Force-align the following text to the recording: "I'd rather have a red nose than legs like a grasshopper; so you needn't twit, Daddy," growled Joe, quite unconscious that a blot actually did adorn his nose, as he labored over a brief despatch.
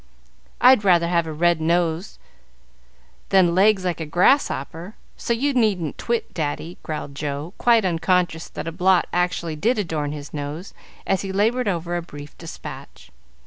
"I'd 0.59 0.83
rather 0.83 1.07
have 1.07 1.27
a 1.27 1.31
red 1.31 1.61
nose 1.61 2.17
than 3.29 3.53
legs 3.53 3.85
like 3.85 3.99
a 3.99 4.05
grasshopper; 4.07 4.95
so 5.15 5.31
you 5.31 5.53
needn't 5.53 5.99
twit, 5.99 6.33
Daddy," 6.33 6.79
growled 6.81 7.13
Joe, 7.13 7.53
quite 7.59 7.85
unconscious 7.85 8.49
that 8.49 8.67
a 8.67 8.71
blot 8.71 9.05
actually 9.13 9.57
did 9.57 9.77
adorn 9.77 10.11
his 10.11 10.33
nose, 10.33 10.73
as 11.05 11.21
he 11.21 11.31
labored 11.31 11.67
over 11.67 11.95
a 11.95 12.01
brief 12.01 12.35
despatch. 12.39 13.11